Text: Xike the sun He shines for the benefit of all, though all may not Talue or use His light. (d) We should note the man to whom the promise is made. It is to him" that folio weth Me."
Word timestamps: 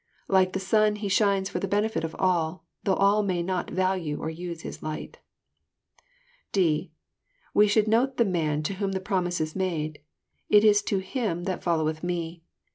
Xike 0.31 0.53
the 0.53 0.59
sun 0.59 0.95
He 0.95 1.07
shines 1.09 1.47
for 1.47 1.59
the 1.59 1.67
benefit 1.67 2.03
of 2.03 2.15
all, 2.17 2.65
though 2.83 2.95
all 2.95 3.21
may 3.21 3.43
not 3.43 3.67
Talue 3.67 4.17
or 4.17 4.31
use 4.31 4.61
His 4.61 4.81
light. 4.81 5.19
(d) 6.51 6.91
We 7.53 7.67
should 7.67 7.87
note 7.87 8.17
the 8.17 8.25
man 8.25 8.63
to 8.63 8.73
whom 8.73 8.93
the 8.93 8.99
promise 8.99 9.39
is 9.39 9.55
made. 9.55 10.01
It 10.49 10.63
is 10.63 10.81
to 10.89 10.97
him" 11.01 11.43
that 11.43 11.61
folio 11.61 11.85
weth 11.85 12.01
Me." 12.03 12.41